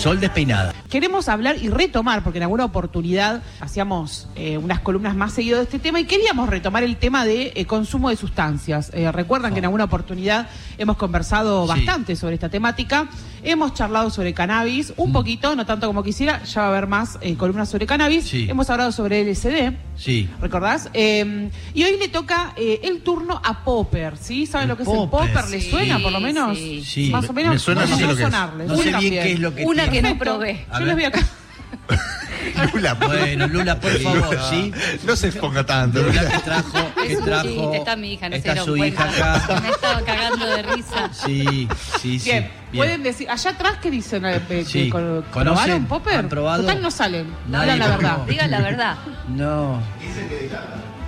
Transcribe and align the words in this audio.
Sol 0.00 0.18
despeinada. 0.18 0.79
Queremos 0.90 1.28
hablar 1.28 1.56
y 1.62 1.68
retomar, 1.68 2.24
porque 2.24 2.38
en 2.38 2.42
alguna 2.42 2.64
oportunidad 2.64 3.42
hacíamos 3.60 4.26
eh, 4.34 4.58
unas 4.58 4.80
columnas 4.80 5.14
más 5.14 5.32
seguido 5.32 5.58
de 5.58 5.62
este 5.62 5.78
tema 5.78 6.00
y 6.00 6.04
queríamos 6.04 6.48
retomar 6.48 6.82
el 6.82 6.96
tema 6.96 7.24
de 7.24 7.52
eh, 7.54 7.64
consumo 7.64 8.10
de 8.10 8.16
sustancias. 8.16 8.90
Eh, 8.92 9.10
recuerdan 9.12 9.52
que 9.52 9.60
en 9.60 9.66
alguna 9.66 9.84
oportunidad 9.84 10.48
hemos 10.78 10.96
conversado 10.96 11.62
Sí. 11.62 11.68
bastante 11.68 12.16
sobre 12.16 12.34
esta 12.34 12.48
temática. 12.48 13.08
Hemos 13.44 13.72
charlado 13.72 14.10
sobre 14.10 14.34
cannabis, 14.34 14.92
un 14.96 15.12
poquito, 15.12 15.54
no 15.54 15.64
tanto 15.64 15.86
como 15.86 16.02
quisiera, 16.02 16.42
ya 16.42 16.62
va 16.62 16.66
a 16.66 16.70
haber 16.70 16.88
más 16.88 17.18
eh, 17.22 17.36
columnas 17.36 17.68
sobre 17.70 17.86
cannabis. 17.86 18.24
Sí. 18.26 18.46
Hemos 18.50 18.68
hablado 18.68 18.90
sobre 18.90 19.22
LSD. 19.24 19.72
Sí. 19.96 20.28
¿Recordás? 20.40 20.90
Eh, 20.92 21.50
y 21.72 21.84
hoy 21.84 21.96
le 21.98 22.08
toca 22.08 22.52
eh, 22.56 22.80
el 22.82 23.00
turno 23.02 23.40
a 23.44 23.64
Popper, 23.64 24.16
¿sí? 24.18 24.44
¿Saben 24.46 24.64
El 24.64 24.68
lo 24.70 24.76
que 24.76 24.82
es 24.82 24.88
Popper. 24.88 25.22
el 25.28 25.28
Popper? 25.34 25.50
¿Le 25.50 25.60
Sí, 25.60 25.70
suena 25.70 25.98
por 26.00 26.10
lo 26.10 26.18
menos? 26.20 26.58
sí. 26.58 26.82
Sí, 26.84 27.10
Más 27.10 27.28
o 27.28 27.32
menos. 27.32 27.52
me 27.52 27.58
suena, 27.60 27.86
no 27.86 27.96
sé 27.96 28.02
lo 28.02 28.08
que 28.16 28.22
es. 28.22 28.28
sonarles. 28.28 28.66
No 28.68 28.76
sé 28.76 28.88
Una 28.88 28.98
bien 28.98 29.12
qué 29.22 29.32
es 29.32 29.38
lo 29.40 29.54
que 29.54 29.64
Una 29.64 29.88
tiene. 29.88 30.08
que 30.08 30.14
no 30.14 30.18
probé. 30.18 30.66
A 30.70 30.79
Yo 30.80 30.86
les 30.86 30.96
ver. 30.96 31.10
voy 31.12 31.20
a... 31.20 32.70
Lula, 32.72 32.94
Bueno, 33.00 33.46
Lula, 33.48 33.78
por 33.80 33.92
favor, 34.00 34.38
¿sí? 34.50 34.72
No 35.04 35.14
se 35.14 35.28
exponga 35.28 35.64
tanto. 35.64 36.02
Lula 36.02 36.22
que 36.28 36.38
trajo, 36.38 36.78
que 37.06 37.16
trajo. 37.16 37.74
está 37.74 37.96
mi 37.96 38.14
hija, 38.14 38.28
no 38.28 38.36
está 38.36 38.54
se 38.56 38.64
su 38.64 38.76
hija 38.76 39.04
cuenta. 39.06 39.34
acá. 39.36 39.60
Me 39.62 39.68
estaba 39.68 40.00
cagando 40.02 40.46
de 40.46 40.62
risa. 40.62 41.10
Sí, 41.12 41.68
sí, 42.00 42.18
sí. 42.18 42.30
Bien, 42.30 42.50
pueden 42.74 43.02
decir, 43.02 43.28
allá 43.30 43.50
atrás, 43.50 43.78
¿qué 43.80 43.90
dicen? 43.90 44.24
Eh, 44.26 44.40
que 44.48 44.64
Sí. 44.64 44.90
¿Probaron 44.90 45.84
Popper? 45.86 46.14
¿Han 46.16 46.28
probado? 46.28 46.62
Total 46.62 46.82
no 46.82 46.90
salen, 46.90 47.28
no 47.46 47.58
Nadie 47.58 47.72
hablan 47.72 47.90
la 47.90 47.96
verdad. 47.96 48.18
Digan 48.26 48.50
la 48.50 48.60
verdad. 48.60 48.96
No. 49.28 49.80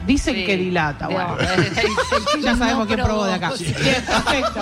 Dicen 0.07 0.35
Sí. 0.35 0.45
que 0.45 0.57
dilata, 0.57 1.07
bueno. 1.09 1.37
No, 1.37 2.41
Ya 2.43 2.57
sabemos 2.57 2.79
no 2.79 2.87
quién 2.87 3.01
probó 3.05 3.25
de 3.25 3.35
acá. 3.35 3.49
probó. 3.51 3.65
Bien, 3.65 4.05
perfecto. 4.05 4.61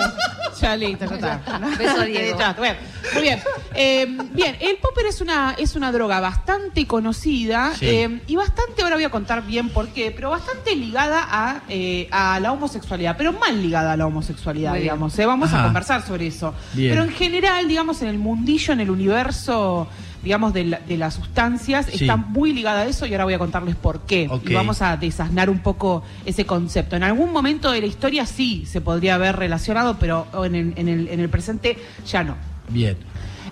Ya 0.61 0.75
listo, 0.75 1.05
ya 1.05 1.15
está. 1.15 1.59
Beso 1.77 2.01
a 2.01 2.05
Diego. 2.05 2.37
Ya, 2.39 2.53
Bien, 2.53 2.75
muy 3.13 3.21
bien. 3.21 3.39
Eh, 3.73 4.05
bien, 4.33 4.57
el 4.59 4.77
popper 4.77 5.05
es 5.07 5.21
una, 5.21 5.55
es 5.57 5.75
una 5.75 5.91
droga 5.91 6.19
bastante 6.19 6.85
conocida 6.87 7.73
Sí. 7.77 7.87
eh, 7.87 8.21
y 8.27 8.35
bastante, 8.35 8.83
ahora 8.83 8.95
voy 8.95 9.03
a 9.05 9.09
contar 9.09 9.43
bien 9.45 9.69
por 9.69 9.87
qué, 9.89 10.11
pero 10.11 10.29
bastante 10.29 10.75
ligada 10.75 11.25
a, 11.29 11.61
eh, 11.69 12.07
a 12.11 12.39
la 12.39 12.51
homosexualidad, 12.51 13.15
pero 13.17 13.33
mal 13.33 13.61
ligada 13.61 13.93
a 13.93 13.97
la 13.97 14.05
homosexualidad, 14.05 14.71
Muy 14.71 14.81
digamos. 14.81 15.17
eh. 15.17 15.25
Vamos 15.25 15.51
a 15.53 15.63
conversar 15.63 16.05
sobre 16.05 16.27
eso. 16.27 16.53
Bien. 16.73 16.91
Pero 16.91 17.03
en 17.03 17.11
general, 17.11 17.67
digamos, 17.67 18.01
en 18.01 18.09
el 18.09 18.17
mundillo, 18.19 18.73
en 18.73 18.81
el 18.81 18.89
universo 18.91 19.87
digamos, 20.23 20.53
de, 20.53 20.65
la- 20.65 20.79
de 20.79 20.97
las 20.97 21.13
sustancias, 21.15 21.87
Sí. 21.87 22.03
está 22.05 22.15
muy 22.15 22.53
ligada 22.53 22.81
a 22.81 22.85
eso 22.85 23.05
y 23.05 23.11
ahora 23.13 23.23
voy 23.25 23.33
a 23.33 23.39
contarles 23.39 23.75
por 23.75 24.01
qué. 24.01 24.29
Y 24.47 24.53
vamos 24.53 24.81
a 24.81 24.97
desasnar 24.97 25.49
un 25.49 25.59
poco 25.59 26.03
ese 26.25 26.45
concepto. 26.45 26.95
En 26.95 27.03
algún 27.03 27.31
momento 27.31 27.71
de 27.71 27.81
la 27.81 27.87
historia 27.87 28.25
sí 28.25 28.65
se 28.65 28.81
podría 28.81 29.15
haber 29.15 29.35
relacionado, 29.35 29.97
pero 29.99 30.27
en 30.45 30.55
el, 30.55 30.73
en 30.75 30.87
el, 30.87 31.07
en 31.07 31.19
el 31.19 31.29
presente 31.29 31.77
ya 32.07 32.23
no. 32.23 32.35
Bien. 32.69 32.97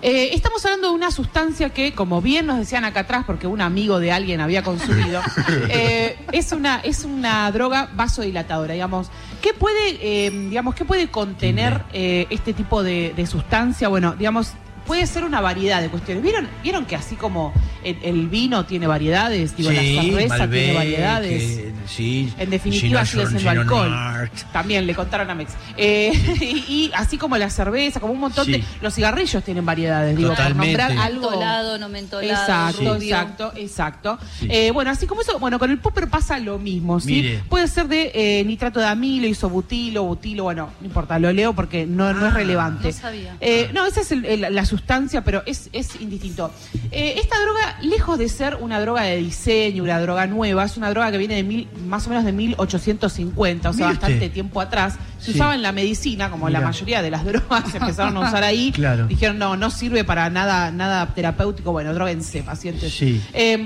Eh, 0.02 0.30
estamos 0.32 0.64
hablando 0.64 0.88
de 0.88 0.94
una 0.94 1.10
sustancia 1.10 1.68
que, 1.70 1.92
como 1.92 2.22
bien 2.22 2.46
nos 2.46 2.56
decían 2.58 2.86
acá 2.86 3.00
atrás, 3.00 3.24
porque 3.26 3.46
un 3.46 3.60
amigo 3.60 3.98
de 4.00 4.12
alguien 4.12 4.40
había 4.40 4.62
consumido, 4.62 5.20
eh, 5.68 6.16
es 6.32 6.52
una 6.52 6.76
es 6.80 7.04
una 7.04 7.50
droga 7.52 7.90
vasodilatadora, 7.94 8.72
digamos. 8.72 9.08
¿Qué 9.42 9.52
puede, 9.52 9.98
eh, 10.00 10.30
digamos, 10.48 10.74
qué 10.74 10.86
puede 10.86 11.08
contener 11.10 11.82
este 11.92 12.54
tipo 12.54 12.82
de, 12.82 13.12
de 13.14 13.26
sustancia? 13.26 13.88
Bueno, 13.88 14.14
digamos, 14.18 14.52
puede 14.90 15.06
ser 15.06 15.22
una 15.22 15.40
variedad 15.40 15.80
de 15.80 15.88
cuestiones. 15.88 16.20
¿Vieron, 16.20 16.48
vieron 16.64 16.84
que 16.84 16.96
así 16.96 17.14
como 17.14 17.52
el, 17.84 17.96
el 18.02 18.26
vino 18.26 18.66
tiene 18.66 18.88
variedades, 18.88 19.56
digo, 19.56 19.70
la 19.70 19.82
cerveza 19.82 20.38
Malbec, 20.38 20.50
tiene 20.50 20.74
variedades? 20.74 21.69
Sí. 21.94 22.32
En 22.38 22.50
definitiva, 22.50 23.04
sigue 23.04 23.26
siendo 23.26 23.50
alcohol. 23.50 23.92
Art. 23.92 24.32
También 24.52 24.86
le 24.86 24.94
contaron 24.94 25.28
a 25.30 25.34
Mex. 25.34 25.52
Eh, 25.76 26.12
y, 26.40 26.72
y 26.72 26.90
así 26.94 27.18
como 27.18 27.36
la 27.36 27.50
cerveza, 27.50 28.00
como 28.00 28.12
un 28.12 28.20
montón 28.20 28.44
Sí. 28.46 28.52
de. 28.52 28.64
Los 28.80 28.94
cigarrillos 28.94 29.42
tienen 29.44 29.64
variedades, 29.66 30.16
digo, 30.16 30.30
Totalmente. 30.30 30.76
por 30.76 30.84
nombrar 30.88 31.06
algo. 31.06 31.30
Mentolado, 31.30 31.78
no 31.78 31.88
mentolado, 31.88 32.32
Exacto, 32.32 32.94
rubio. 32.94 33.16
exacto, 33.16 33.52
exacto. 33.56 34.18
Sí. 34.38 34.48
Eh, 34.50 34.70
bueno, 34.70 34.90
así 34.90 35.06
como 35.06 35.20
eso, 35.22 35.38
bueno, 35.38 35.58
con 35.58 35.70
el 35.70 35.78
popper 35.78 36.08
pasa 36.08 36.38
lo 36.38 36.58
mismo, 36.58 37.00
¿sí? 37.00 37.12
Mire. 37.12 37.42
Puede 37.48 37.68
ser 37.68 37.88
de 37.88 38.10
eh, 38.14 38.44
nitrato 38.44 38.80
de 38.80 38.86
amilo, 38.86 39.26
isobutilo, 39.26 40.04
butilo, 40.04 40.44
bueno, 40.44 40.70
no 40.80 40.86
importa, 40.86 41.18
lo 41.18 41.32
leo 41.32 41.52
porque 41.54 41.86
no, 41.86 42.12
no 42.12 42.26
es 42.26 42.32
Ah, 42.32 42.36
relevante. 42.36 42.88
no 42.88 42.94
sabía. 42.94 43.36
Eh, 43.40 43.70
no, 43.72 43.86
esa 43.86 44.00
es 44.00 44.12
el- 44.12 44.24
el- 44.24 44.54
la 44.54 44.64
sustancia, 44.64 45.22
pero 45.24 45.42
es, 45.46 45.68
es 45.72 46.00
indistinto. 46.00 46.52
Eh, 46.90 47.14
esta 47.18 47.40
droga, 47.40 47.78
lejos 47.82 48.18
de 48.18 48.28
ser 48.28 48.56
una 48.60 48.80
droga 48.80 49.02
de 49.02 49.16
diseño, 49.16 49.82
una 49.82 50.00
droga 50.00 50.26
nueva, 50.26 50.64
es 50.64 50.76
una 50.76 50.90
droga 50.90 51.10
que 51.10 51.18
viene 51.18 51.34
de 51.36 51.42
mil, 51.42 51.68
más 51.86 52.06
o 52.06 52.10
menos 52.10 52.24
de 52.24 52.32
1850, 52.32 53.70
o 53.70 53.72
sea, 53.72 53.86
usted. 53.88 54.00
bastante 54.00 54.28
tiempo 54.30 54.60
atrás. 54.60 54.94
Se 55.18 55.26
Sí. 55.26 55.38
usaba 55.38 55.54
en 55.54 55.62
la 55.62 55.72
medicina, 55.72 56.30
como 56.30 56.48
la 56.48 56.60
mayoría 56.60 57.02
de 57.02 57.10
las 57.10 57.24
drogas 57.26 57.70
se 57.70 57.78
empezaron 57.78 58.16
a 58.16 58.20
usar 58.20 58.42
ahí. 58.42 58.72
Claro. 58.72 59.06
Dijeron, 59.06 59.38
no, 59.38 59.56
no 59.56 59.70
sirve 59.70 60.04
para 60.04 60.30
nada, 60.30 60.70
nada 60.70 61.06
terapéutico. 61.14 61.72
Bueno, 61.72 61.92
droguense, 61.94 62.42
pacientes. 62.42 62.92
Sí. 62.94 63.20
Eh, 63.32 63.56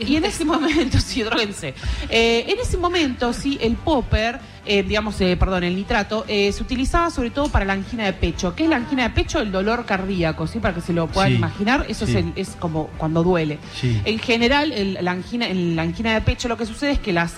y 0.00 0.16
en 0.16 0.24
ese 0.24 0.44
momento, 0.44 0.98
sí, 1.00 1.22
droguense. 1.22 1.74
Eh, 2.08 2.44
en 2.48 2.58
ese 2.60 2.76
momento, 2.76 3.32
sí, 3.32 3.58
el 3.60 3.76
popper, 3.76 4.38
eh, 4.66 4.82
digamos, 4.82 5.20
eh, 5.20 5.36
perdón, 5.38 5.64
el 5.64 5.74
nitrato, 5.74 6.24
eh, 6.28 6.52
se 6.52 6.62
utilizaba 6.62 7.10
sobre 7.10 7.30
todo 7.30 7.48
para 7.48 7.64
la 7.64 7.72
angina 7.72 8.04
de 8.04 8.12
pecho. 8.12 8.54
¿Qué 8.54 8.64
es 8.64 8.68
la 8.68 8.76
angina 8.76 9.04
de 9.04 9.10
pecho? 9.10 9.40
El 9.40 9.50
dolor 9.50 9.86
cardíaco, 9.86 10.46
¿sí? 10.46 10.58
Para 10.58 10.74
que 10.74 10.80
se 10.80 10.92
lo 10.92 11.06
puedan 11.06 11.30
Sí. 11.30 11.36
imaginar, 11.36 11.86
eso 11.88 12.04
Sí. 12.06 12.12
es, 12.12 12.18
el- 12.18 12.32
es 12.36 12.50
como 12.58 12.88
cuando 12.98 13.22
duele. 13.22 13.58
Sí. 13.80 14.00
En 14.04 14.18
general, 14.18 14.72
el- 14.72 14.98
la 15.00 15.10
angina, 15.12 15.48
en 15.48 15.76
la 15.76 15.82
angina 15.82 16.12
de 16.14 16.20
pecho 16.20 16.46
lo 16.48 16.56
que 16.56 16.66
sucede 16.66 16.92
es 16.92 16.98
que 16.98 17.12
las 17.12 17.34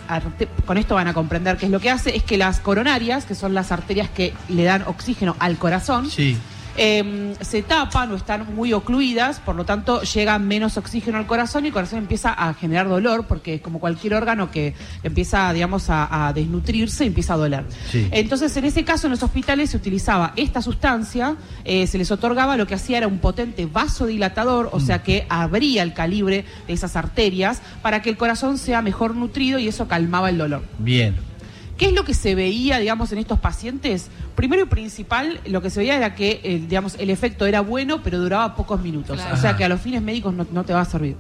con 0.66 0.78
esto 0.78 0.94
van 0.96 1.08
a 1.08 1.14
comprender 1.14 1.56
qué 1.56 1.66
es 1.66 1.72
lo 1.72 1.80
que 1.80 1.90
hace, 1.90 2.16
es 2.16 2.22
que 2.24 2.36
las 2.36 2.60
coronarias, 2.60 3.24
que 3.24 3.34
son 3.34 3.54
las 3.54 3.72
arterias 3.72 4.08
que 4.10 4.32
le 4.48 4.64
dan 4.64 4.82
oxígeno 4.82 5.36
al 5.38 5.56
corazón, 5.56 6.10
Sí. 6.10 6.36
Eh, 6.76 7.34
se 7.40 7.62
tapan 7.62 8.12
o 8.12 8.16
están 8.16 8.54
muy 8.54 8.72
ocluidas, 8.72 9.40
por 9.40 9.54
lo 9.54 9.64
tanto 9.64 10.02
llega 10.02 10.38
menos 10.38 10.76
oxígeno 10.76 11.18
al 11.18 11.26
corazón 11.26 11.64
y 11.64 11.68
el 11.68 11.74
corazón 11.74 11.98
empieza 11.98 12.32
a 12.32 12.54
generar 12.54 12.88
dolor, 12.88 13.26
porque 13.26 13.54
es 13.54 13.60
como 13.60 13.80
cualquier 13.80 14.14
órgano 14.14 14.50
que 14.50 14.74
empieza, 15.02 15.52
digamos, 15.52 15.90
a, 15.90 16.28
a 16.28 16.32
desnutrirse 16.32 17.04
y 17.04 17.08
empieza 17.08 17.34
a 17.34 17.36
doler. 17.36 17.64
Sí. 17.90 18.08
Entonces, 18.10 18.56
en 18.56 18.64
ese 18.64 18.84
caso, 18.84 19.06
en 19.06 19.12
los 19.12 19.22
hospitales 19.22 19.70
se 19.70 19.76
utilizaba 19.76 20.32
esta 20.36 20.62
sustancia, 20.62 21.36
eh, 21.64 21.86
se 21.86 21.98
les 21.98 22.10
otorgaba, 22.10 22.56
lo 22.56 22.66
que 22.66 22.74
hacía 22.74 22.98
era 22.98 23.06
un 23.06 23.18
potente 23.18 23.66
vasodilatador, 23.66 24.70
o 24.72 24.80
sea 24.80 25.02
que 25.02 25.26
abría 25.28 25.82
el 25.82 25.94
calibre 25.94 26.44
de 26.66 26.72
esas 26.72 26.96
arterias 26.96 27.62
para 27.82 28.02
que 28.02 28.10
el 28.10 28.16
corazón 28.16 28.58
sea 28.58 28.82
mejor 28.82 29.14
nutrido 29.14 29.58
y 29.58 29.68
eso 29.68 29.88
calmaba 29.88 30.30
el 30.30 30.38
dolor. 30.38 30.64
Bien. 30.78 31.16
¿Qué 31.76 31.86
es 31.86 31.94
lo 31.94 32.04
que 32.04 32.14
se 32.14 32.34
veía, 32.34 32.78
digamos, 32.78 33.10
en 33.12 33.18
estos 33.18 33.40
pacientes? 33.40 34.08
Primero 34.34 34.62
y 34.62 34.66
principal, 34.66 35.40
lo 35.46 35.60
que 35.62 35.70
se 35.70 35.80
veía 35.80 35.96
era 35.96 36.14
que, 36.14 36.40
eh, 36.42 36.62
digamos, 36.66 36.96
el 36.98 37.10
efecto 37.10 37.46
era 37.46 37.60
bueno, 37.60 38.02
pero 38.02 38.18
duraba 38.18 38.54
pocos 38.54 38.80
minutos. 38.80 39.16
Claro. 39.16 39.34
O 39.34 39.36
sea 39.38 39.56
que 39.56 39.64
a 39.64 39.68
los 39.68 39.80
fines 39.80 40.02
médicos 40.02 40.32
no, 40.34 40.46
no 40.50 40.64
te 40.64 40.72
va 40.72 40.80
a 40.80 40.84
servir. 40.84 41.16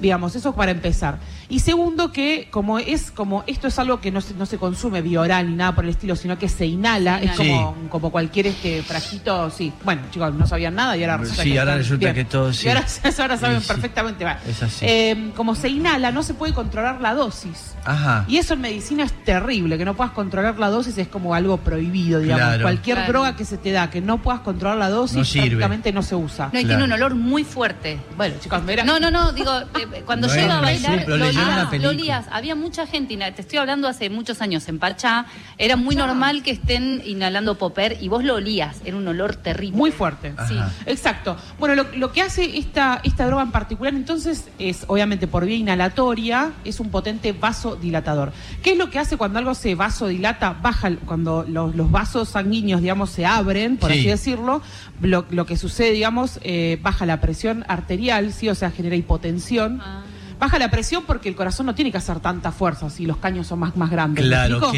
Digamos, 0.00 0.34
eso 0.36 0.54
para 0.54 0.70
empezar. 0.70 1.18
Y 1.48 1.60
segundo, 1.60 2.10
que 2.12 2.48
como 2.50 2.78
es 2.78 3.10
como 3.10 3.44
esto 3.46 3.68
es 3.68 3.78
algo 3.78 4.00
que 4.00 4.10
no 4.10 4.20
se, 4.20 4.34
no 4.34 4.46
se 4.46 4.58
consume 4.58 5.02
bioral 5.02 5.48
ni 5.50 5.56
nada 5.56 5.74
por 5.74 5.84
el 5.84 5.90
estilo, 5.90 6.16
sino 6.16 6.38
que 6.38 6.48
se 6.48 6.66
inhala, 6.66 7.20
es 7.20 7.32
como, 7.32 7.76
como 7.90 8.10
cualquier 8.10 8.46
este 8.46 8.82
frasquito, 8.82 9.50
sí. 9.50 9.72
Bueno, 9.84 10.02
chicos, 10.10 10.32
no 10.34 10.46
sabían 10.46 10.74
nada 10.74 10.96
y 10.96 11.02
ahora 11.04 11.18
resulta 11.18 11.42
Sí, 11.42 11.52
que 11.52 11.58
ahora 11.60 11.76
resulta 11.76 12.12
bien. 12.12 12.14
que 12.14 12.24
todo, 12.24 12.52
sí. 12.52 12.66
Y 12.66 12.68
ahora, 12.70 12.86
ahora 13.18 13.36
saben 13.36 13.60
sí. 13.60 13.68
perfectamente. 13.68 14.24
va. 14.24 14.38
Es 14.48 14.62
así. 14.62 14.86
Eh, 14.88 15.32
como 15.36 15.54
se 15.54 15.68
inhala, 15.68 16.10
no 16.10 16.22
se 16.22 16.34
puede 16.34 16.54
controlar 16.54 17.00
la 17.00 17.14
dosis. 17.14 17.74
Ajá. 17.84 18.24
Y 18.28 18.38
eso 18.38 18.54
en 18.54 18.62
medicina 18.62 19.04
es 19.04 19.12
terrible, 19.24 19.76
que 19.76 19.84
no 19.84 19.94
puedas 19.94 20.12
controlar 20.12 20.58
la 20.58 20.70
dosis 20.70 20.96
es 20.96 21.08
como 21.08 21.34
algo 21.34 21.58
prohibido, 21.58 22.20
digamos. 22.20 22.42
Claro. 22.44 22.53
Cualquier 22.62 22.96
Claro. 22.98 23.12
droga 23.12 23.36
que 23.36 23.44
se 23.44 23.58
te 23.58 23.72
da 23.72 23.90
que 23.90 24.00
no 24.00 24.22
puedas 24.22 24.40
controlar 24.40 24.78
la 24.78 24.88
dosis 24.90 25.16
No 25.18 25.24
sirve. 25.24 25.46
prácticamente 25.48 25.92
no 25.92 26.02
se 26.02 26.14
usa. 26.14 26.50
No, 26.52 26.58
y 26.58 26.64
Claro. 26.64 26.68
tiene 26.80 26.84
un 26.84 26.92
olor 26.92 27.14
muy 27.14 27.44
fuerte. 27.44 27.98
Bueno, 28.16 28.36
chicos, 28.40 28.62
mira. 28.64 28.84
No, 28.84 28.98
no, 29.00 29.10
no, 29.10 29.32
digo, 29.32 29.52
eh, 29.60 30.02
cuando 30.06 30.26
No 30.28 30.34
iba 30.40 30.58
a 30.58 30.60
bailar, 30.60 31.04
lo 31.08 31.14
olías, 31.14 31.34
película. 31.68 31.78
lo 31.78 31.88
olías. 31.90 32.26
había 32.30 32.54
mucha 32.54 32.86
gente, 32.86 33.16
te 33.16 33.42
estoy 33.42 33.58
hablando 33.58 33.88
hace 33.88 34.10
muchos 34.10 34.40
años, 34.40 34.68
en 34.68 34.78
Parchá, 34.78 35.26
era 35.58 35.76
muy 35.76 35.96
normal 35.96 36.42
que 36.42 36.50
estén 36.50 37.02
inhalando 37.04 37.56
popper 37.58 37.98
y 38.00 38.08
vos 38.08 38.24
lo 38.24 38.34
olías, 38.36 38.80
era 38.84 38.96
un 38.96 39.06
olor 39.08 39.36
terrible. 39.36 39.76
Muy 39.76 39.90
fuerte. 39.90 40.34
Sí. 40.48 40.56
Ajá. 40.58 40.70
Exacto. 40.86 41.36
Bueno, 41.58 41.74
lo, 41.74 41.86
lo 41.96 42.12
que 42.12 42.22
hace 42.22 42.58
esta, 42.58 43.00
esta 43.04 43.26
droga 43.26 43.42
en 43.42 43.50
particular 43.50 43.94
entonces 43.94 44.48
es, 44.58 44.84
obviamente 44.88 45.26
por 45.26 45.44
vía 45.46 45.56
inhalatoria, 45.56 46.52
es 46.64 46.80
un 46.80 46.90
potente 46.90 47.32
vasodilatador. 47.32 48.32
¿Qué 48.62 48.72
es 48.72 48.78
lo 48.78 48.90
que 48.90 48.98
hace 48.98 49.16
cuando 49.16 49.38
algo 49.38 49.54
se 49.54 49.74
vasodilata? 49.74 50.56
Baja, 50.60 50.90
cuando 51.06 51.44
los, 51.48 51.74
los 51.74 51.90
vasos 51.90 52.36
sanguíneos, 52.44 52.80
digamos, 52.80 53.10
se 53.10 53.24
abren, 53.26 53.76
por 53.76 53.90
Sí. 53.90 54.00
así 54.00 54.08
decirlo, 54.08 54.62
lo, 55.00 55.24
lo 55.30 55.46
que 55.46 55.56
sucede, 55.56 55.92
digamos, 55.92 56.38
eh, 56.42 56.78
baja 56.82 57.06
la 57.06 57.20
presión 57.20 57.64
arterial, 57.68 58.32
¿sí? 58.32 58.48
O 58.48 58.54
sea, 58.54 58.70
genera 58.70 58.96
hipotensión. 58.96 59.80
Ah. 59.82 60.02
Baja 60.38 60.58
la 60.58 60.70
presión 60.70 61.04
porque 61.06 61.28
el 61.28 61.34
corazón 61.34 61.66
no 61.66 61.74
tiene 61.74 61.90
que 61.90 61.98
hacer 61.98 62.20
tanta 62.20 62.52
fuerza 62.52 62.90
si 62.90 63.06
los 63.06 63.16
caños 63.18 63.46
son 63.46 63.58
más, 63.60 63.76
más 63.76 63.90
grandes. 63.90 64.24
¿me 64.24 64.28
Claro, 64.30 64.58
ok, 64.68 64.74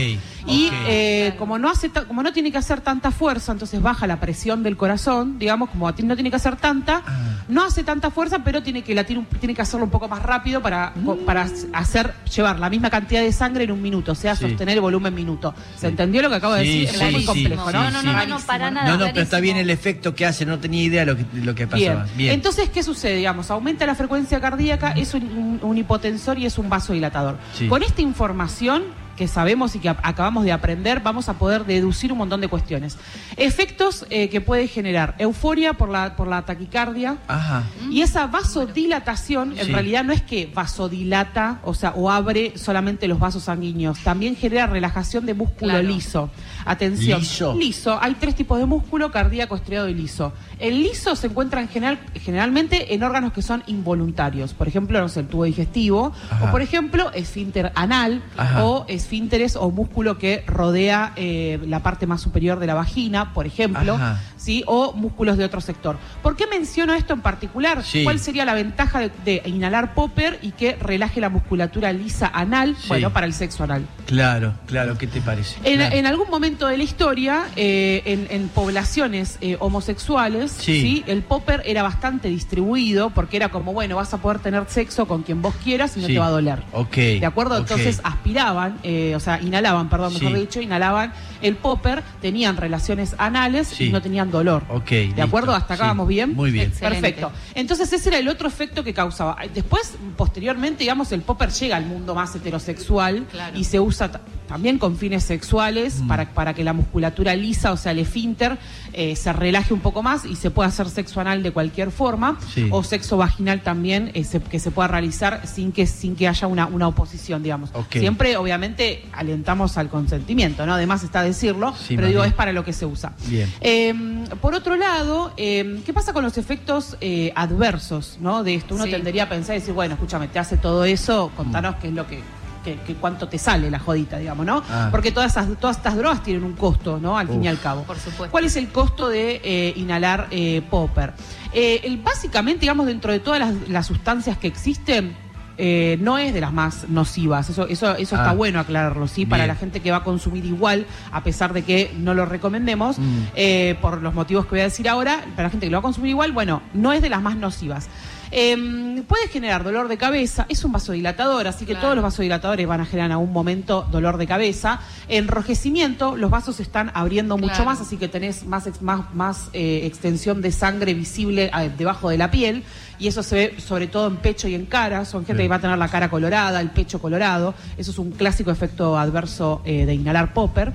Y 0.47 0.71
eh, 0.87 1.25
Claro. 1.27 1.39
como 1.39 1.59
no 1.59 1.71
hace 1.71 1.91
como 1.91 2.23
no 2.23 2.33
tiene 2.33 2.53
que 2.53 2.59
hacer 2.59 2.81
tanta 2.81 3.11
fuerza, 3.11 3.53
entonces 3.53 3.81
baja 3.83 4.07
la 4.07 4.21
presión 4.21 4.63
del 4.63 4.77
corazón, 4.77 5.39
digamos, 5.39 5.71
como 5.71 5.93
ti- 5.95 6.03
no 6.05 6.15
tiene 6.15 6.31
que 6.31 6.37
hacer 6.37 6.57
tanta, 6.57 7.03
Ah. 7.07 7.19
no 7.49 7.65
hace 7.65 7.83
tanta 7.85 8.11
fuerza, 8.11 8.41
pero 8.45 8.63
tiene 8.63 8.83
que 8.83 8.95
latir 8.95 9.19
un- 9.19 9.27
tiene 9.27 9.55
que 9.55 9.63
hacerlo 9.63 9.85
un 9.85 9.91
poco 9.91 10.09
más 10.09 10.23
rápido 10.23 10.61
para, 10.63 10.93
para 11.25 11.49
hacer 11.73 12.15
llevar 12.35 12.59
la 12.61 12.71
misma 12.71 12.91
cantidad 12.91 13.21
de 13.23 13.33
sangre 13.33 13.65
en 13.65 13.73
un 13.73 13.83
minuto, 13.83 14.13
o 14.13 14.15
sea, 14.15 14.37
Sí. 14.37 14.49
sostener 14.49 14.77
el 14.77 14.81
volumen 14.81 15.15
minuto. 15.15 15.55
¿Se 15.77 15.89
entendió 15.89 16.23
lo 16.23 16.29
que 16.29 16.37
acabo 16.37 16.55
de 16.55 16.63
Sí, 16.65 16.81
decir? 16.83 16.99
sí, 16.99 17.05
es 17.05 17.13
muy 17.13 17.25
complejo, 17.25 17.67
sí, 17.67 17.73
¿no? 17.73 17.85
No, 17.85 17.91
no, 17.91 18.03
no, 18.03 18.13
no, 18.13 18.27
no, 18.27 18.41
para 18.41 18.71
nada. 18.71 18.89
No, 18.91 18.97
no, 18.99 19.07
pero 19.13 19.23
está 19.23 19.41
bien 19.41 19.57
el 19.57 19.71
efecto 19.71 20.15
que 20.15 20.27
hace, 20.27 20.47
no 20.47 20.59
tenía 20.59 20.83
idea 20.85 21.05
lo 21.05 21.17
que, 21.17 21.25
lo 21.35 21.55
que 21.55 21.67
Bien. 21.67 21.93
pasaba. 21.95 22.07
Bien. 22.17 22.33
Entonces, 22.35 22.69
¿qué 22.71 22.83
sucede? 22.83 23.17
Digamos, 23.17 23.51
aumenta 23.51 23.87
la 23.87 23.95
frecuencia 23.95 24.41
cardíaca, 24.41 24.93
es 24.93 25.15
un, 25.15 25.56
un- 25.63 25.71
un 25.71 25.79
hipotensor 25.79 26.39
y 26.39 26.47
es 26.47 26.59
un 26.59 26.69
vasodilatador. 26.69 27.37
Sí. 27.55 27.69
Con 27.69 27.83
esta 27.83 28.03
información 28.03 28.83
que 29.17 29.27
sabemos 29.29 29.75
y 29.75 29.79
que 29.79 29.89
acabamos 29.89 30.45
de 30.45 30.53
aprender, 30.53 31.01
vamos 31.01 31.29
a 31.29 31.35
poder 31.35 31.65
deducir 31.65 32.13
un 32.13 32.19
montón 32.19 32.41
de 32.41 32.49
cuestiones. 32.49 32.99
Efectos 33.37 34.07
eh, 34.11 34.29
que 34.29 34.41
puede 34.41 34.69
generar 34.69 35.15
euforia 35.19 35.73
por 35.75 35.89
la, 35.89 36.15
por 36.17 36.29
la 36.29 36.43
taquicardia. 36.43 37.17
Ajá. 37.27 37.65
Y 37.91 38.03
esa 38.03 38.27
vasodilatación, 38.27 39.59
en 39.59 39.67
Sí. 39.67 39.73
realidad 39.73 40.05
no 40.05 40.13
es 40.13 40.23
que 40.23 40.51
vasodilata, 40.55 41.61
o 41.65 41.75
sea, 41.75 41.91
o 41.97 42.11
abre 42.11 42.53
solamente 42.57 43.09
los 43.09 43.19
vasos 43.19 43.45
sanguíneos, 43.45 43.99
también 44.01 44.37
genera 44.37 44.67
relajación 44.67 45.27
de 45.27 45.35
músculo 45.35 45.73
Claro. 45.73 45.89
liso. 45.89 46.31
Atención. 46.65 47.21
¿Liso? 47.21 47.55
Liso. 47.57 47.99
Hay 48.01 48.15
tres 48.15 48.35
tipos 48.35 48.59
de 48.59 48.67
músculo, 48.67 49.11
cardíaco, 49.11 49.57
estriado 49.57 49.89
y 49.89 49.95
liso. 49.95 50.33
El 50.59 50.83
liso 50.83 51.17
se 51.17 51.29
encuentra 51.29 51.61
en 51.61 51.69
general, 51.69 51.99
generalmente 52.15 52.95
en 52.95 53.03
órganos 53.03 53.33
que 53.33 53.43
son 53.43 53.63
involuntarios. 53.67 54.53
Por 54.53 54.69
ejemplo, 54.69 55.01
no 55.01 55.09
sé, 55.09 55.21
el 55.21 55.29
tubo 55.29 55.45
digestivo. 55.45 56.13
Ajá. 56.31 56.45
O 56.47 56.51
por 56.51 56.63
ejemplo, 56.63 57.11
esfínter 57.13 57.73
anal. 57.75 58.23
Ajá. 58.37 58.65
O 58.65 58.85
esfínteres 59.11 59.55
o 59.55 59.71
músculo 59.71 60.19
que 60.19 60.43
rodea 60.49 61.13
eh, 61.17 61.61
la 61.67 61.81
parte 61.83 62.07
más 62.09 62.21
superior 62.21 62.59
de 62.59 62.67
la 62.67 62.75
vagina, 62.75 63.33
por 63.33 63.47
ejemplo. 63.47 63.95
Ajá. 63.95 64.21
¿sí? 64.37 64.65
O 64.67 64.93
músculos 64.93 65.37
de 65.39 65.45
otro 65.45 65.61
sector. 65.61 65.97
¿Por 66.23 66.37
qué 66.37 66.47
menciono 66.49 66.93
esto 66.95 67.13
en 67.15 67.21
particular? 67.21 67.83
Sí. 67.85 68.03
¿Cuál 68.05 68.19
sería 68.19 68.45
la 68.45 68.55
ventaja 68.55 68.99
de, 69.01 69.11
de 69.25 69.43
inhalar 69.47 69.95
popper 69.95 70.39
y 70.43 70.51
que 70.53 70.75
relaje 70.77 71.21
la 71.21 71.29
musculatura 71.29 71.93
lisa 71.93 72.31
anal? 72.33 72.77
Sí. 72.79 72.89
Bueno, 72.89 73.13
para 73.13 73.27
el 73.27 73.33
sexo 73.33 73.63
anal. 73.65 73.87
Claro, 74.07 74.55
claro, 74.67 74.99
¿qué 74.99 75.07
te 75.07 75.21
parece? 75.21 75.57
En, 75.65 75.77
Claro. 75.79 75.95
en 75.97 76.07
algún 76.07 76.29
momento 76.31 76.67
de 76.67 76.77
la 76.77 76.83
historia, 76.85 77.45
eh, 77.57 78.03
en, 78.07 78.27
en 78.31 78.49
poblaciones 78.49 79.39
eh, 79.41 79.57
homosexuales, 79.61 80.51
Sí. 80.53 80.81
sí. 80.81 81.05
el 81.07 81.23
popper 81.23 81.63
era 81.65 81.83
bastante 81.83 82.29
distribuido 82.29 83.11
porque 83.11 83.37
era 83.37 83.49
como, 83.51 83.73
bueno, 83.73 83.97
vas 83.97 84.13
a 84.15 84.19
poder 84.19 84.39
tener 84.41 84.65
sexo 84.69 85.07
con 85.07 85.23
quien 85.23 85.43
vos 85.43 85.55
quieras 85.63 85.97
y 85.97 86.01
no 86.01 86.07
te 86.07 86.19
va 86.19 86.27
a 86.27 86.31
doler. 86.31 86.63
Ok. 86.73 86.97
¿De 86.97 87.27
acuerdo? 87.27 87.57
Entonces 87.59 88.01
aspiraban, 88.05 88.79
eh, 88.83 88.96
o 89.17 89.21
sea, 89.21 89.41
inhalaban, 89.41 89.89
perdón, 89.89 90.13
mejor 90.15 90.33
Sí. 90.33 90.39
dicho, 90.41 90.61
inhalaban 90.61 91.13
el 91.43 91.57
popper, 91.57 92.03
tenían 92.21 92.57
relaciones 92.57 93.15
anales 93.19 93.69
Sí. 93.69 93.85
y 93.87 93.91
no 93.91 94.01
tenían 94.03 94.31
dolor. 94.31 94.65
Ok, 94.69 94.91
¿De 94.91 95.07
listo. 95.07 95.23
acuerdo? 95.23 95.55
¿Hasta 95.55 95.75
acá 95.75 95.85
Sí, 95.85 95.89
vamos 95.89 96.09
bien? 96.09 96.35
muy 96.35 96.51
bien. 96.51 96.69
Excelente. 96.71 97.01
Perfecto. 97.01 97.33
Entonces 97.55 97.93
ese 97.93 98.09
era 98.09 98.19
el 98.19 98.29
otro 98.29 98.49
efecto 98.49 98.83
que 98.85 98.93
causaba. 98.95 99.37
Después, 99.55 99.95
posteriormente, 100.17 100.81
digamos, 100.81 101.13
el 101.13 101.23
popper 101.23 101.51
llega 101.51 101.77
al 101.77 101.87
mundo 101.87 102.15
más 102.15 102.35
heterosexual 102.35 103.27
Claro. 103.31 103.59
y 103.59 103.65
se 103.65 103.81
usa 103.81 104.11
también 104.47 104.79
con 104.79 104.97
fines 104.97 105.25
sexuales 105.25 106.01
Mm. 106.01 106.09
para, 106.09 106.31
para 106.33 106.55
que 106.55 106.65
la 106.65 106.73
musculatura 106.73 107.35
lisa, 107.35 107.73
o 107.73 107.77
sea, 107.77 107.93
el 107.93 107.99
esfínter, 108.01 108.59
eh, 108.93 109.15
se 109.17 109.33
relaje 109.33 109.75
un 109.75 109.81
poco 109.81 110.03
más 110.03 110.25
y 110.25 110.37
se 110.37 110.51
pueda 110.51 110.69
hacer 110.69 110.89
sexo 110.89 111.21
anal 111.21 111.43
de 111.43 111.51
cualquier 111.51 111.91
forma 111.91 112.39
Sí. 112.55 112.69
o 112.71 112.83
sexo 112.83 113.17
vaginal 113.17 113.61
también 113.63 114.11
eh, 114.15 114.25
se- 114.25 114.41
que 114.41 114.59
se 114.59 114.71
pueda 114.71 114.89
realizar 114.89 115.47
sin 115.47 115.73
que 115.73 115.87
sin 115.87 116.17
que 116.17 116.29
haya 116.29 116.47
una, 116.47 116.67
una 116.67 116.89
oposición, 116.89 117.43
digamos. 117.43 117.71
Siempre, 117.91 118.37
obviamente, 118.37 119.05
alentamos 119.13 119.77
al 119.79 119.89
consentimiento, 119.89 120.67
¿no? 120.67 120.75
Además 120.75 121.03
está 121.05 121.23
decirlo, 121.23 121.75
Sí, 121.77 121.97
pero 121.97 122.09
digo, 122.09 122.21
bien. 122.21 122.31
es 122.31 122.37
para 122.37 122.53
lo 122.53 122.65
que 122.65 122.73
se 122.73 122.87
usa. 122.87 123.13
Bien. 123.29 123.53
Eh, 123.61 123.95
por 124.41 124.55
otro 124.55 124.77
lado, 124.77 125.33
eh, 125.37 125.81
¿qué 125.85 125.93
pasa 125.93 126.13
con 126.13 126.23
los 126.25 126.39
efectos 126.39 126.97
eh, 127.01 127.33
adversos 127.35 128.19
¿no? 128.21 128.43
de 128.45 128.55
esto? 128.55 128.75
Uno 128.75 128.85
Sí. 128.85 128.91
tendería 128.91 129.25
a 129.25 129.29
pensar 129.29 129.57
y 129.57 129.61
decir, 129.61 129.75
bueno, 129.75 129.95
escúchame, 129.95 130.29
te 130.29 130.39
hace 130.39 130.57
todo 130.57 130.85
eso, 130.85 131.31
contanos 131.37 131.77
Mm. 131.77 131.79
qué 131.81 131.89
es 131.89 131.95
lo 131.95 132.07
que, 132.07 132.21
que- 132.67 132.81
que 132.87 132.95
cuánto 132.97 133.29
te 133.29 133.39
sale 133.39 133.71
la 133.71 133.79
jodita, 133.79 134.19
digamos, 134.19 134.45
¿no? 134.45 134.63
Ah. 134.69 134.89
Porque 134.91 135.13
todas, 135.13 135.31
esas, 135.33 135.47
todas 135.59 135.77
estas 135.79 135.97
drogas 135.97 136.23
tienen 136.23 136.45
un 136.45 136.53
costo, 136.53 136.99
¿no? 137.01 137.17
Al 137.17 137.29
fin 137.29 137.43
y 137.45 137.49
al 137.49 137.59
cabo. 137.61 137.85
Por 137.85 137.97
supuesto. 137.97 138.31
¿Cuál 138.31 138.45
es 138.45 138.57
el 138.57 138.69
costo 138.69 139.09
de 139.09 139.41
eh, 139.43 139.73
inhalar 139.77 140.27
eh, 140.31 140.63
popper? 140.69 141.15
Eh, 141.53 141.81
el- 141.85 141.97
básicamente, 141.99 142.61
digamos, 142.61 142.87
dentro 142.87 143.13
de 143.13 143.21
todas 143.21 143.41
las, 143.41 143.55
las 143.69 143.87
sustancias 143.87 144.37
que 144.37 144.49
existen, 144.49 145.17
eh, 145.59 145.97
no 146.03 146.19
es 146.19 146.35
de 146.35 146.41
las 146.43 146.53
más 146.53 146.87
nocivas. 146.91 147.49
Eso, 147.49 147.67
eso, 147.67 147.97
eso 147.97 148.17
Ah. 148.17 148.19
está 148.19 148.33
bueno 148.35 148.61
aclararlo, 148.61 149.09
¿sí? 149.09 149.25
Para 149.25 149.45
Bien. 149.45 149.49
la 149.49 149.55
gente 149.55 149.81
que 149.81 149.91
va 149.91 149.99
a 149.99 150.05
consumir 150.05 150.45
igual, 150.45 150.85
a 151.13 151.23
pesar 151.23 151.55
de 151.55 151.63
que 151.63 151.95
no 151.97 152.13
lo 152.13 152.27
recomendemos, 152.27 152.99
Mm. 152.99 153.03
eh, 153.37 153.75
por 153.81 154.03
los 154.03 154.13
motivos 154.13 154.45
que 154.45 154.51
voy 154.51 154.61
a 154.61 154.65
decir 154.65 154.87
ahora, 154.87 155.25
para 155.35 155.45
la 155.45 155.51
gente 155.51 155.65
que 155.67 155.71
lo 155.71 155.77
va 155.77 155.81
a 155.81 155.83
consumir 155.83 156.11
igual, 156.11 156.33
bueno, 156.33 156.61
no 156.75 156.93
es 156.93 157.01
de 157.01 157.09
las 157.09 157.23
más 157.23 157.37
nocivas. 157.37 157.89
Eh, 158.31 159.03
puede 159.07 159.29
generar 159.29 159.63
dolor 159.65 159.89
de 159.89 159.97
cabeza, 159.97 160.47
es 160.49 160.65
un 160.65 160.73
vasodilatador, 160.73 161.47
así 161.47 161.65
que 161.65 161.73
Claro. 161.73 161.81
todos 161.83 161.95
los 161.97 162.03
vasodilatadores 162.03 162.67
van 162.67 162.81
a 162.81 162.87
generar 162.87 163.07
en 163.07 163.13
algún 163.13 163.33
momento 163.33 163.87
dolor 163.91 164.17
de 164.17 164.27
cabeza. 164.27 164.81
Enrojecimiento, 165.09 166.17
los 166.17 166.31
vasos 166.31 166.57
se 166.57 166.63
están 166.63 166.91
abriendo 166.95 167.37
mucho 167.37 167.55
Claro. 167.55 167.65
más, 167.67 167.81
así 167.81 167.97
que 167.97 168.09
tenés 168.09 168.45
más, 168.47 168.69
más, 168.81 169.15
más 169.15 169.51
eh, 169.53 169.83
extensión 169.85 170.41
de 170.43 170.53
sangre 170.53 170.95
visible 170.95 171.51
eh, 171.57 171.71
debajo 171.77 172.09
de 172.11 172.19
la 172.19 172.31
piel, 172.31 172.63
y 172.99 173.09
eso 173.09 173.23
se 173.23 173.35
ve 173.35 173.55
sobre 173.61 173.87
todo 173.87 174.07
en 174.07 174.17
pecho 174.17 174.49
y 174.49 174.55
en 174.55 174.67
cara. 174.67 175.05
Son 175.05 175.21
gente 175.27 175.35
Bien. 175.43 175.45
que 175.47 175.51
va 175.51 175.57
a 175.57 175.61
tener 175.61 175.79
la 175.79 175.89
cara 175.89 176.09
colorada, 176.09 176.61
el 176.61 176.71
pecho 176.71 176.99
colorado. 177.01 177.55
Eso 177.77 177.91
es 177.91 177.99
un 177.99 178.11
clásico 178.13 178.51
efecto 178.51 178.99
adverso 178.99 179.61
eh, 179.65 179.85
de 179.85 179.95
inhalar 179.95 180.33
popper. 180.33 180.73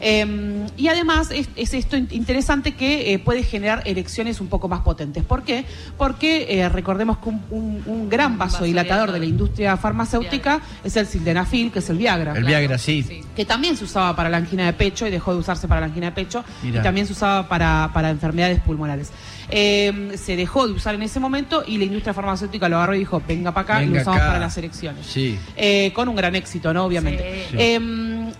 Eh, 0.00 0.66
y 0.76 0.88
además 0.88 1.30
es, 1.30 1.48
es 1.56 1.74
esto 1.74 1.96
in- 1.96 2.08
interesante 2.10 2.72
que 2.74 3.12
eh, 3.12 3.18
puede 3.18 3.42
generar 3.42 3.82
erecciones 3.84 4.40
un 4.40 4.48
poco 4.48 4.68
más 4.68 4.80
potentes. 4.80 5.24
¿Por 5.24 5.42
qué? 5.42 5.64
Porque 5.98 6.46
eh, 6.60 6.68
recordemos 6.68 7.18
que 7.18 7.28
un, 7.28 7.42
un- 7.50 7.82
un 7.86 8.08
gran 8.08 8.38
vasodilatador 8.38 9.12
de 9.12 9.18
la 9.18 9.26
industria 9.26 9.76
farmacéutica 9.76 10.60
es 10.84 10.96
el 10.96 11.06
sildenafil, 11.06 11.70
que 11.70 11.80
es 11.80 11.90
el 11.90 11.98
Viagra. 11.98 12.32
El 12.36 12.44
Viagra, 12.44 12.78
sí. 12.78 13.22
Que 13.36 13.44
también 13.44 13.76
se 13.76 13.84
usaba 13.84 14.16
para 14.16 14.28
la 14.28 14.38
angina 14.38 14.66
de 14.66 14.72
pecho 14.72 15.06
y 15.06 15.10
dejó 15.10 15.32
de 15.34 15.40
usarse 15.40 15.68
para 15.68 15.80
la 15.80 15.86
angina 15.88 16.06
de 16.06 16.12
pecho. 16.12 16.44
Mirá. 16.62 16.80
Y 16.80 16.82
también 16.82 17.06
se 17.06 17.12
usaba 17.12 17.48
para, 17.48 17.90
para 17.92 18.10
enfermedades 18.10 18.60
pulmonares. 18.60 19.10
Eh, 19.52 20.12
se 20.16 20.36
dejó 20.36 20.66
de 20.68 20.72
usar 20.74 20.94
en 20.94 21.02
ese 21.02 21.18
momento 21.18 21.64
y 21.66 21.76
la 21.76 21.84
industria 21.84 22.14
farmacéutica 22.14 22.68
lo 22.68 22.76
agarró 22.76 22.94
y 22.94 23.00
dijo, 23.00 23.20
venga 23.26 23.52
para 23.52 23.62
acá 23.64 23.82
y 23.82 23.86
Venga 23.86 23.96
lo 23.96 24.02
usamos 24.02 24.18
acá. 24.20 24.26
para 24.28 24.38
las 24.40 24.56
erecciones. 24.56 25.04
Sí. 25.06 25.36
Eh, 25.56 25.90
con 25.92 26.08
un 26.08 26.14
gran 26.14 26.36
éxito, 26.36 26.72
¿no? 26.72 26.84
Obviamente. 26.84 27.46
Sí. 27.50 27.56
Eh, 27.58 27.80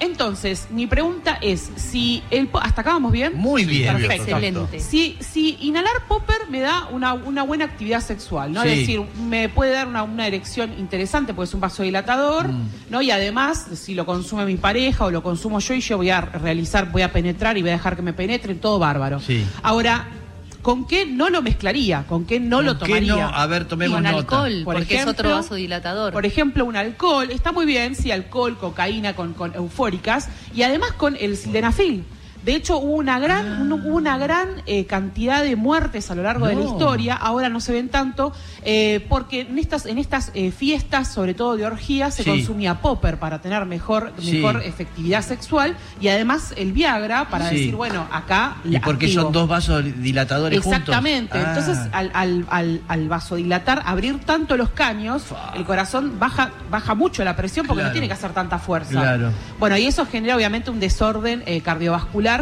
entonces, 0.01 0.69
mi 0.71 0.87
pregunta 0.87 1.39
es, 1.41 1.71
si 1.77 2.23
el... 2.31 2.49
¿Hasta 2.61 2.81
acá 2.81 2.95
vamos 2.95 3.13
bien? 3.13 3.35
Muy 3.37 3.65
bien. 3.65 3.97
Perfecto. 3.97 4.23
Excelente. 4.25 4.81
Si, 4.81 5.17
si 5.21 5.59
inhalar 5.61 6.07
popper 6.09 6.49
me 6.51 6.61
da 6.61 6.89
una, 6.91 7.15
una 7.15 7.43
buena 7.43 7.67
actividad 7.67 8.01
sexual, 8.01 8.53
¿no? 8.53 8.63
Sí. 8.63 8.69
Es 8.69 8.79
decir, 8.81 9.03
me 9.23 9.49
puede 9.49 9.73
dar 9.73 9.87
una, 9.87 10.03
una 10.03 10.27
erección 10.27 10.73
interesante 10.79 11.35
porque 11.35 11.49
es 11.49 11.55
un 11.55 11.61
vasodilatador, 11.61 12.49
Mm. 12.49 12.69
¿no? 12.91 13.03
Y 13.03 13.11
además, 13.11 13.67
si 13.75 13.95
lo 13.95 14.07
consume 14.07 14.45
mi 14.47 14.57
pareja 14.57 15.05
o 15.05 15.11
lo 15.11 15.23
consumo 15.23 15.61
yo 15.61 15.75
y 15.75 15.81
yo 15.81 15.99
voy 15.99 16.11
a 16.11 16.21
realizar, 16.21 16.91
voy 16.91 17.03
a 17.03 17.13
penetrar 17.13 17.59
y 17.59 17.61
voy 17.61 17.71
a 17.71 17.75
dejar 17.75 17.97
que 17.97 18.03
me 18.03 18.13
penetre, 18.13 18.55
todo 18.55 18.79
bárbaro. 18.79 19.21
Sí. 19.21 19.45
Ahora, 19.63 20.09
¿con 20.63 20.87
qué 20.87 21.07
no 21.07 21.31
lo 21.31 21.43
mezclaría? 21.43 22.05
¿Con 22.07 22.25
qué 22.27 22.41
no 22.41 22.63
lo 22.63 22.79
¿Con 22.79 22.87
qué 22.89 22.95
tomaría? 22.95 23.15
no? 23.29 23.35
A 23.35 23.47
ver, 23.47 23.65
tomemos 23.67 23.97
Con 23.97 24.05
nota. 24.05 24.17
alcohol, 24.19 24.61
Por 24.65 24.75
porque 24.77 24.95
ejemplo, 24.95 25.13
es 25.13 25.19
otro 25.19 25.31
vasodilatador. 25.37 26.13
Por 26.13 26.27
ejemplo, 26.27 26.65
un 26.65 26.77
alcohol, 26.77 27.31
está 27.31 27.53
muy 27.53 27.67
bien, 27.67 27.95
sí, 27.95 28.11
alcohol, 28.11 28.57
cocaína 28.59 29.15
con, 29.15 29.33
con 29.35 29.55
eufóricas, 29.55 30.29
y 30.55 30.63
además 30.63 30.93
con 30.93 31.17
el 31.21 31.37
sildenafil. 31.37 32.05
De 32.45 32.55
hecho, 32.55 32.79
hubo 32.79 32.93
una 32.97 33.19
gran, 33.19 33.71
hubo 33.71 33.97
una 33.97 34.17
gran 34.19 34.49
eh, 34.67 34.87
cantidad 34.87 35.43
de 35.43 35.57
muertes 35.57 36.11
a 36.11 36.15
lo 36.15 36.23
largo 36.23 36.47
de 36.47 36.55
la 36.55 36.63
Ah. 36.63 36.65
Historia, 36.65 37.15
ahora 37.15 37.49
no 37.49 37.61
se 37.61 37.73
ven 37.73 37.89
tanto, 37.91 38.33
eh, 38.63 39.05
porque 39.09 39.43
en 39.43 39.59
estas, 39.59 39.85
en 39.87 39.99
estas 39.99 40.31
eh, 40.35 40.51
fiestas, 40.51 41.13
sobre 41.13 41.35
todo 41.35 41.57
de 41.57 41.67
orgías, 41.67 42.15
se 42.15 42.23
Sí. 42.23 42.31
consumía 42.31 42.81
popper 42.81 43.19
para 43.19 43.41
tener 43.41 43.65
mejor, 43.67 44.13
Sí. 44.19 44.33
mejor 44.39 44.63
efectividad 44.65 45.23
sexual, 45.23 45.77
y 46.01 46.09
además 46.09 46.55
el 46.57 46.73
Viagra 46.73 47.29
para 47.29 47.49
Sí. 47.51 47.57
decir, 47.57 47.77
bueno, 47.77 48.07
acá... 48.11 48.57
¿Y 48.65 48.79
porque 48.79 49.07
activo. 49.07 49.23
son 49.25 49.33
dos 49.33 49.49
vasodilatadores 49.49 50.61
juntos? 50.61 50.79
Exactamente. 50.81 51.37
Ah. 51.39 51.45
Entonces, 51.49 51.79
al, 51.93 52.11
al, 52.15 52.47
al, 52.51 52.81
al 52.89 53.09
vasodilatar, 53.09 53.83
abrir 53.85 54.19
tanto 54.21 54.57
los 54.57 54.71
caños, 54.71 55.25
el 55.55 55.65
corazón 55.65 56.19
baja, 56.19 56.51
baja 56.71 56.95
mucho 56.95 57.25
la 57.25 57.37
presión 57.37 57.67
porque 57.67 57.81
Claro. 57.81 57.89
no 57.89 57.93
tiene 57.93 58.07
que 58.09 58.15
hacer 58.15 58.33
tanta 58.33 58.59
fuerza. 58.59 58.93
Claro. 58.93 59.31
Bueno, 59.59 59.77
y 59.77 59.87
eso 59.87 60.07
genera 60.07 60.37
obviamente 60.37 60.71
un 60.71 60.81
desorden 60.81 61.43
eh, 61.47 61.61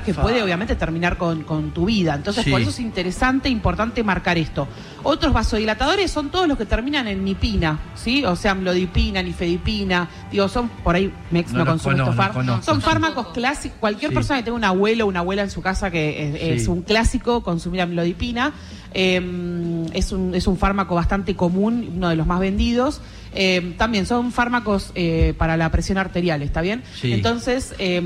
que 0.02 0.14
puede 0.14 0.42
obviamente 0.42 0.76
terminar 0.76 1.16
con, 1.16 1.42
con 1.44 1.70
tu 1.72 1.86
vida. 1.86 2.14
Entonces, 2.14 2.44
Sí. 2.44 2.50
por 2.50 2.60
eso 2.60 2.70
es 2.70 2.80
interesante, 2.80 3.48
importante 3.48 4.02
marcar 4.04 4.36
esto. 4.38 4.68
Otros 5.10 5.32
vasodilatadores 5.32 6.10
son 6.10 6.28
todos 6.28 6.46
los 6.46 6.58
que 6.58 6.66
terminan 6.66 7.08
en 7.08 7.24
nipina, 7.24 7.78
¿sí? 7.94 8.26
O 8.26 8.36
sea, 8.36 8.50
amlodipina, 8.52 9.22
nifedipina. 9.22 10.06
Digo, 10.30 10.48
son 10.48 10.68
por 10.84 10.96
ahí, 10.96 11.10
Mex 11.30 11.50
No 11.52 11.60
no, 11.60 11.66
consume 11.70 11.94
estos 11.96 12.14
fármacos. 12.14 12.64
Son 12.64 12.82
fármacos 12.82 13.28
clásicos. 13.28 13.78
Cualquier 13.80 14.10
Sí. 14.10 14.14
persona 14.14 14.38
que 14.40 14.44
tenga 14.44 14.56
un 14.58 14.64
abuelo 14.64 15.06
o 15.06 15.08
una 15.08 15.20
abuela 15.20 15.40
en 15.42 15.50
su 15.50 15.62
casa 15.62 15.90
que 15.90 16.54
es, 16.54 16.68
un 16.68 16.82
clásico 16.82 17.42
consumir 17.42 17.80
amlodipina. 17.80 18.52
Eh, 18.92 19.86
es, 19.94 20.12
un, 20.12 20.34
es 20.34 20.46
un 20.46 20.58
fármaco 20.58 20.94
bastante 20.94 21.34
común, 21.36 21.90
uno 21.96 22.08
de 22.10 22.16
los 22.16 22.26
más 22.26 22.40
vendidos. 22.40 23.00
Eh, 23.34 23.74
también 23.76 24.06
son 24.06 24.32
fármacos 24.32 24.90
eh, 24.94 25.34
para 25.36 25.56
la 25.58 25.70
presión 25.70 25.98
arterial, 25.98 26.42
¿está 26.42 26.62
bien? 26.62 26.82
Sí. 27.00 27.12
Entonces, 27.12 27.74
eh, 27.78 28.02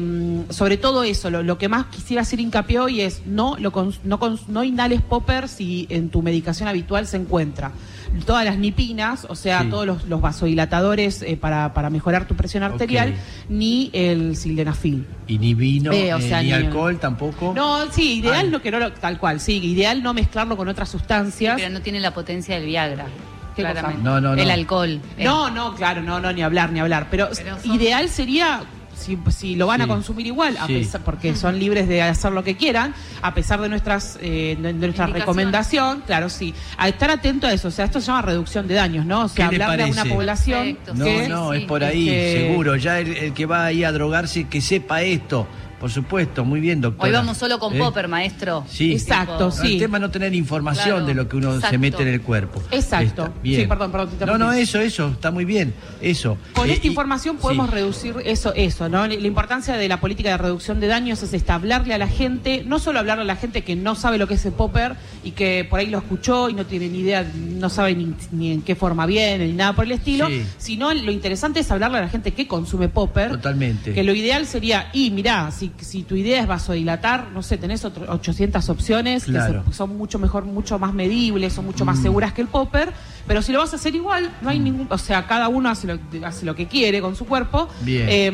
sobre 0.51 0.77
todo 0.77 1.05
eso, 1.05 1.31
lo, 1.31 1.43
lo 1.45 1.59
que 1.59 1.69
más 1.69 1.87
quisiera 1.87 2.23
hacer 2.23 2.41
hincapié 2.41 2.81
hoy 2.81 3.01
es 3.01 3.23
no, 3.25 3.57
lo 3.59 3.73
cons- 3.73 4.01
no, 4.05 4.19
cons- 4.19 4.47
no 4.49 4.65
inhales 4.65 5.01
popper 5.01 5.49
si 5.49 5.87
en 5.91 6.09
tu 6.11 6.23
medicación 6.23 6.69
habitual 6.69 6.92
se 7.07 7.17
encuentra. 7.17 7.73
Todas 8.27 8.45
las 8.45 8.59
nipinas, 8.59 9.27
o 9.29 9.35
sea, 9.35 9.63
Sí. 9.63 9.69
todos 9.71 9.87
los, 9.87 10.05
los 10.07 10.21
vasodilatadores 10.21 11.23
eh, 11.23 11.37
para, 11.39 11.73
para 11.73 11.89
mejorar 11.89 12.27
tu 12.27 12.35
presión 12.35 12.63
arterial, 12.63 13.15
ni 13.49 13.89
el 13.95 14.37
sildenafil. 14.37 15.07
Y 15.27 15.39
ni 15.39 15.55
vino, 15.55 15.93
Eh, 15.93 16.13
o 16.13 16.19
eh, 16.19 16.31
ni 16.43 16.47
ni- 16.49 16.53
alcohol 16.53 16.99
tampoco. 16.99 17.53
No, 17.57 17.91
sí, 17.91 18.19
ideal 18.19 18.45
Ay. 18.47 18.51
no 18.51 18.61
que 18.61 18.71
no 18.71 18.79
lo- 18.79 18.93
tal 18.93 19.19
cual, 19.19 19.41
sí, 19.41 19.57
ideal 19.65 20.03
no 20.03 20.13
mezclarlo 20.13 20.57
con 20.59 20.69
otras 20.69 20.91
sustancias. 20.91 21.55
Pero 21.57 21.71
no 21.71 21.81
tiene 21.81 22.01
la 22.01 22.13
potencia 22.13 22.55
del 22.57 22.67
Viagra. 22.67 23.07
Claramente. 23.57 24.03
No, 24.03 24.21
no, 24.21 24.35
no. 24.35 24.43
El 24.43 24.51
alcohol. 24.51 25.01
No, 25.19 25.51
no, 25.51 25.75
claro, 25.75 26.03
no, 26.03 26.21
no, 26.21 26.33
ni 26.33 26.43
hablar, 26.43 26.73
ni 26.73 26.81
hablar. 26.81 27.09
Pero, 27.11 27.29
Pero 27.35 27.59
son- 27.61 27.75
ideal 27.75 28.09
sería, 28.09 28.61
si, 29.03 29.19
si 29.31 29.57
lo 29.57 29.67
van 29.67 29.83
a 29.83 29.87
consumir 29.87 30.27
igual, 30.27 30.57
a 30.59 30.67
Sí. 30.67 30.75
pesar- 30.79 31.03
porque 31.05 31.35
son 31.37 31.59
libres 31.59 31.89
de 31.89 32.01
hacer 32.03 32.33
lo 32.33 32.43
que 32.45 32.57
quieran, 32.57 32.95
a 33.21 33.35
pesar 33.35 33.61
de 33.61 33.69
nuestras 33.69 34.19
eh, 34.23 34.57
de, 34.61 34.73
de 34.73 34.87
nuestra 34.87 35.07
recomendación, 35.07 36.03
claro, 36.07 36.29
sí. 36.31 36.55
A 36.79 36.89
estar 36.89 37.11
atento 37.11 37.47
a 37.47 37.53
eso, 37.53 37.69
o 37.69 37.71
sea, 37.71 37.85
esto 37.85 38.01
se 38.01 38.07
llama 38.07 38.23
reducción 38.23 38.67
de 38.69 38.75
daños, 38.75 39.05
¿no? 39.05 39.25
O 39.25 39.29
sea, 39.29 39.49
¿Qué 39.51 39.59
le 39.59 39.65
hablarle 39.65 39.85
a 39.85 39.87
una 40.03 40.05
población 40.05 40.77
Perfecto, 40.77 40.95
No, 40.95 41.05
que... 41.05 41.29
no, 41.29 41.51
sí, 41.53 41.59
es 41.59 41.65
por 41.65 41.85
ahí, 41.85 42.09
este- 42.09 42.49
seguro. 42.49 42.77
Ya 42.77 43.01
el, 43.01 43.17
el 43.17 43.33
que 43.35 43.47
va 43.47 43.67
ahí 43.67 43.85
a 43.85 43.93
drogarse, 43.93 44.45
que 44.49 44.61
sepa 44.61 45.03
esto. 45.03 45.47
Por 45.83 45.91
supuesto, 45.91 46.45
muy 46.45 46.61
bien, 46.61 46.81
doctor. 46.81 47.07
Hoy 47.07 47.13
vamos 47.13 47.37
solo 47.37 47.59
con 47.59 47.77
popper, 47.77 48.07
maestro. 48.07 48.65
Sí. 48.69 48.93
Exacto, 48.93 49.51
Tipo, 49.51 49.67
sí. 49.67 49.73
El 49.75 49.79
tema 49.81 49.97
es 49.97 50.03
no 50.03 50.11
tener 50.13 50.33
información 50.33 50.91
Claro, 50.91 51.07
de 51.07 51.15
lo 51.15 51.29
que 51.29 51.37
uno 51.39 51.61
se 51.61 51.77
mete 51.77 52.03
en 52.03 52.09
el 52.09 52.21
cuerpo. 52.21 52.63
Exacto. 52.71 53.25
Está 53.25 53.33
bien. 53.43 53.61
Sí, 53.63 53.67
perdón, 53.67 53.91
perdón, 53.91 54.11
te 54.17 54.25
No, 54.25 54.39
no, 54.39 54.53
eso, 54.53 54.79
eso, 54.81 55.09
está 55.09 55.33
muy 55.33 55.45
bien. 55.45 55.75
Eso. 56.01 56.39
Con 56.55 56.71
Eh, 56.71 56.75
esta 56.75 56.87
y- 56.87 56.91
información 56.91 57.37
podemos 57.39 57.67
sí. 57.69 57.75
reducir 57.75 58.15
eso, 58.25 58.55
eso, 58.55 58.89
¿no? 58.89 59.09
La 59.09 59.15
importancia 59.27 59.75
de 59.77 59.89
la 59.89 59.99
política 59.99 60.31
de 60.31 60.37
reducción 60.39 60.79
de 60.79 60.87
daños 60.87 61.21
es 61.25 61.35
esta, 61.35 61.57
hablarle 61.57 61.95
a 61.95 61.99
la 61.99 62.07
gente, 62.07 62.63
no 62.65 62.79
solo 62.79 63.01
hablarle 63.01 63.23
a 63.25 63.27
la 63.27 63.35
gente 63.35 63.63
que 63.65 63.75
no 63.75 63.97
sabe 63.97 64.19
lo 64.19 64.29
que 64.29 64.35
es 64.35 64.47
el 64.47 64.53
popper 64.53 64.95
y 65.25 65.33
que 65.33 65.67
por 65.69 65.81
ahí 65.81 65.87
lo 65.89 65.99
escuchó 65.99 66.49
y 66.49 66.55
no 66.55 66.65
tiene 66.65 66.89
ni 66.91 67.01
idea, 67.01 67.29
no 67.35 67.69
sabe 67.71 67.97
ni, 67.97 68.15
ni 68.31 68.53
en 68.53 68.63
qué 68.63 68.77
forma 68.77 69.05
viene, 69.05 69.47
ni 69.47 69.53
nada 69.55 69.73
por 69.73 69.85
el 69.87 69.91
estilo, 69.91 70.29
Sí. 70.29 70.45
sino 70.59 70.95
lo 70.95 71.11
interesante 71.11 71.59
es 71.59 71.69
hablarle 71.73 71.99
a 71.99 72.03
la 72.03 72.09
gente 72.09 72.31
que 72.31 72.47
consume 72.47 72.89
popper. 72.89 73.31
Totalmente. 73.33 73.93
Que 73.95 74.05
lo 74.05 74.15
ideal 74.15 74.47
sería, 74.47 74.89
y 74.93 75.11
mirá, 75.11 75.51
si, 75.51 75.72
si 75.79 76.03
tu 76.03 76.17
idea 76.17 76.41
es 76.41 76.47
vasodilatar, 76.47 77.29
no 77.33 77.43
sé, 77.43 77.59
tenés 77.59 77.85
otro- 77.85 78.11
800 78.13 78.69
opciones 78.69 79.25
Claro. 79.25 79.65
que 79.65 79.71
se- 79.71 79.77
son 79.77 79.97
mucho 79.97 80.19
mejor, 80.19 80.45
mucho 80.45 80.79
más 80.79 80.93
medibles, 80.95 81.53
son 81.53 81.65
mucho 81.67 81.85
más 81.85 81.99
Mm. 81.99 82.03
seguras 82.03 82.33
que 82.33 82.43
el 82.43 82.49
popper, 82.49 82.93
pero 83.27 83.43
si 83.43 83.53
lo 83.53 83.59
vas 83.59 83.73
a 83.73 83.77
hacer 83.77 83.95
igual, 83.95 84.31
no 84.43 84.51
hay 84.51 84.59
ningún, 84.59 84.87
o 84.91 84.99
sea, 84.99 85.27
cada 85.27 85.49
uno 85.49 85.69
hace 85.71 85.87
lo, 85.87 85.99
hace 86.27 86.45
lo 86.47 86.55
que 86.55 86.67
quiere 86.67 87.01
con 87.01 87.17
su 87.17 87.25
cuerpo. 87.27 87.69
Bien. 87.83 88.07
Eh, 88.09 88.31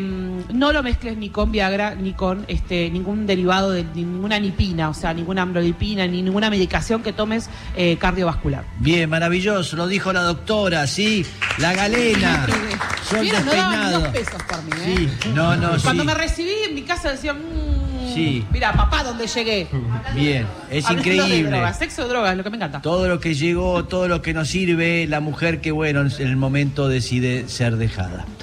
no 0.52 0.72
lo 0.72 0.82
mezcles 0.82 1.16
ni 1.16 1.30
con 1.30 1.52
Viagra 1.52 1.94
ni 1.94 2.12
con 2.14 2.44
este 2.48 2.90
ningún 2.90 3.26
derivado 3.26 3.70
de 3.70 3.84
ni 3.94 4.02
ninguna 4.04 4.38
nipina, 4.38 4.88
o 4.88 4.94
sea, 4.94 5.12
ninguna 5.14 5.42
amlodipina, 5.42 6.06
ni 6.06 6.22
ninguna 6.22 6.50
medicación 6.50 7.02
que 7.02 7.12
tomes 7.12 7.48
eh, 7.76 7.96
cardiovascular. 7.98 8.64
Bien, 8.80 9.08
maravilloso, 9.10 9.76
lo 9.76 9.86
dijo 9.86 10.12
la 10.12 10.22
doctora, 10.22 10.86
sí, 10.86 11.24
la 11.58 11.72
galena. 11.74 12.46
Sol 13.08 13.26
no 13.26 13.52
daban 13.52 13.92
dos 13.92 14.08
pesos 14.08 14.42
por 14.48 14.62
mí, 14.64 14.70
¿eh? 14.82 15.08
Sí, 15.22 15.30
no, 15.34 15.56
no, 15.56 15.70
Cuando 15.82 16.02
sí. 16.02 16.06
me 16.06 16.14
recibí 16.14 16.50
en 16.68 16.74
mi 16.74 16.82
casa 16.82 17.10
mmm, 17.34 18.14
Sí. 18.14 18.44
mira, 18.50 18.72
papá, 18.72 19.02
¿dónde 19.04 19.26
llegué? 19.26 19.66
Bien, 20.14 20.46
es 20.70 20.86
Hablando 20.86 21.10
de 21.10 21.16
increíble. 21.16 21.50
drogas, 21.50 21.78
sexo, 21.78 22.08
drogas, 22.08 22.36
lo 22.36 22.42
que 22.44 22.50
me 22.50 22.56
encanta. 22.56 22.80
Todo 22.80 23.06
lo 23.08 23.20
que 23.20 23.34
llegó, 23.34 23.84
todo 23.84 24.08
lo 24.08 24.22
que 24.22 24.32
nos 24.34 24.48
sirve, 24.48 25.06
la 25.06 25.20
mujer 25.20 25.60
que, 25.60 25.70
bueno, 25.72 26.00
en 26.00 26.26
el 26.26 26.36
momento 26.36 26.88
decide 26.88 27.48
ser 27.48 27.76
dejada. 27.76 28.24